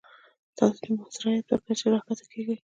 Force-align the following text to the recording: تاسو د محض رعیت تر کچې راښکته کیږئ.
تاسو 0.57 0.77
د 0.85 0.87
محض 0.97 1.15
رعیت 1.23 1.45
تر 1.49 1.59
کچې 1.65 1.85
راښکته 1.91 2.25
کیږئ. 2.31 2.57